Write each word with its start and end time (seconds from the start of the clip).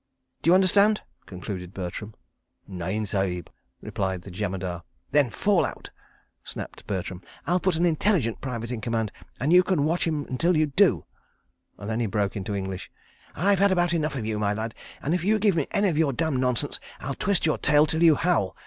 "D'you 0.41 0.55
understand?" 0.55 1.01
concluded 1.27 1.75
Bertram. 1.75 2.15
"Nahin, 2.67 3.05
Sahib," 3.05 3.51
replied 3.81 4.23
the 4.23 4.31
Jemadar. 4.31 4.81
"Then 5.11 5.29
fall 5.29 5.63
out," 5.63 5.91
snapped 6.43 6.87
Bertram. 6.87 7.21
"I'll 7.45 7.59
put 7.59 7.75
an 7.75 7.85
intelligent 7.85 8.41
private 8.41 8.71
in 8.71 8.81
command, 8.81 9.11
and 9.39 9.53
you 9.53 9.61
can 9.61 9.83
watch 9.85 10.05
him 10.07 10.25
until 10.25 10.57
you 10.57 10.65
do," 10.65 11.05
and 11.77 11.87
then 11.87 11.99
he 11.99 12.07
broke 12.07 12.35
into 12.35 12.55
English: 12.55 12.89
"I've 13.35 13.59
had 13.59 13.71
about 13.71 13.93
enough 13.93 14.15
of 14.15 14.25
you, 14.25 14.39
my 14.39 14.53
lad, 14.55 14.73
and 15.03 15.13
if 15.13 15.23
you 15.23 15.37
give 15.37 15.55
me 15.55 15.67
any 15.69 15.89
of 15.89 15.99
your 15.99 16.13
damned 16.13 16.39
nonsense, 16.39 16.79
I'll 16.99 17.13
twist 17.13 17.45
your 17.45 17.59
tail 17.59 17.85
till 17.85 18.01
you 18.01 18.15
howl. 18.15 18.55